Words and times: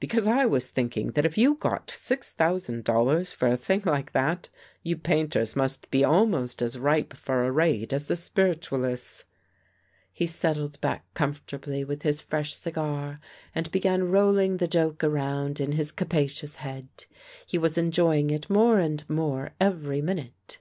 Because 0.00 0.26
I 0.26 0.44
was 0.46 0.68
thinking 0.68 1.12
that 1.12 1.24
if 1.24 1.38
you 1.38 1.54
got 1.54 1.92
six 1.92 2.32
thousand 2.32 2.82
dollars 2.82 3.32
for 3.32 3.46
a 3.46 3.56
thing 3.56 3.82
like 3.84 4.10
that, 4.14 4.48
you 4.82 4.96
painters 4.96 5.54
must 5.54 5.88
be 5.92 6.02
almost 6.02 6.60
as 6.60 6.76
ripe 6.76 7.14
for 7.14 7.44
a 7.44 7.52
raid 7.52 7.92
as 7.94 8.08
the 8.08 8.16
spiritualists." 8.16 9.26
He 10.12 10.26
settled 10.26 10.80
back 10.80 11.04
comfortably 11.14 11.84
with 11.84 12.02
his 12.02 12.20
fresh 12.20 12.54
cigar 12.54 13.16
and 13.54 13.70
began 13.70 14.10
rolling 14.10 14.56
the 14.56 14.66
joke 14.66 15.04
around 15.04 15.60
in 15.60 15.70
his 15.70 15.92
capacious 15.92 16.56
head. 16.56 16.88
He 17.46 17.56
was 17.56 17.78
enjoying 17.78 18.30
it 18.30 18.50
more 18.50 18.80
and 18.80 19.08
more 19.08 19.50
every 19.60 20.02
minute. 20.02 20.58